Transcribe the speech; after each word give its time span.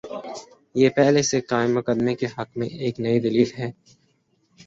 یہ 0.75 0.89
پہلے 0.89 1.21
سے 1.21 1.41
قائم 1.41 1.75
مقدمے 1.75 2.15
کے 2.15 2.27
حق 2.37 2.57
میں 2.57 2.67
ایک 2.81 2.99
نئی 2.99 3.19
دلیل 3.19 3.49
ہے۔ 3.57 3.69